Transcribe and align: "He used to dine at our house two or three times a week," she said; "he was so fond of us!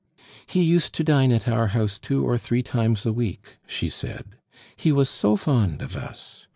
"He 0.47 0.63
used 0.63 0.95
to 0.95 1.03
dine 1.03 1.31
at 1.31 1.47
our 1.47 1.67
house 1.67 1.99
two 1.99 2.25
or 2.27 2.35
three 2.35 2.63
times 2.63 3.05
a 3.05 3.13
week," 3.13 3.57
she 3.67 3.87
said; 3.87 4.35
"he 4.75 4.91
was 4.91 5.11
so 5.11 5.35
fond 5.35 5.83
of 5.83 5.95
us! 5.95 6.47